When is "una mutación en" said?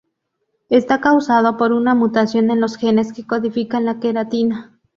1.73-2.59